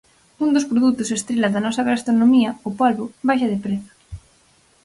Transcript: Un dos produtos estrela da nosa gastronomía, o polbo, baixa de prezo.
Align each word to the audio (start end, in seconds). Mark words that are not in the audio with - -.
Un 0.43 0.49
dos 0.55 0.67
produtos 0.71 1.11
estrela 1.17 1.53
da 1.53 1.63
nosa 1.65 1.87
gastronomía, 1.89 2.51
o 2.67 2.69
polbo, 2.79 3.05
baixa 3.27 3.47
de 3.51 3.61
prezo. 3.65 3.91